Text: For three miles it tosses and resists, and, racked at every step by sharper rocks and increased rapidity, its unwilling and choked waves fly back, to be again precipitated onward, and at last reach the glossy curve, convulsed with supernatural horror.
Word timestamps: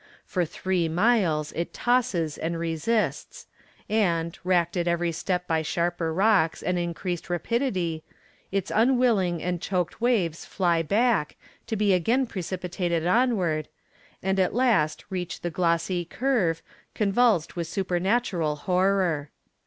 For 0.25 0.45
three 0.45 0.89
miles 0.89 1.51
it 1.51 1.75
tosses 1.75 2.35
and 2.39 2.57
resists, 2.57 3.45
and, 3.87 4.35
racked 4.43 4.75
at 4.75 4.87
every 4.87 5.11
step 5.11 5.45
by 5.45 5.61
sharper 5.61 6.11
rocks 6.11 6.63
and 6.63 6.79
increased 6.79 7.29
rapidity, 7.29 8.03
its 8.51 8.71
unwilling 8.73 9.43
and 9.43 9.61
choked 9.61 10.01
waves 10.01 10.43
fly 10.43 10.81
back, 10.81 11.35
to 11.67 11.75
be 11.75 11.93
again 11.93 12.25
precipitated 12.25 13.05
onward, 13.05 13.67
and 14.23 14.39
at 14.39 14.55
last 14.55 15.05
reach 15.11 15.41
the 15.41 15.51
glossy 15.51 16.03
curve, 16.03 16.63
convulsed 16.95 17.55
with 17.55 17.67
supernatural 17.67 18.55
horror. 18.55 19.29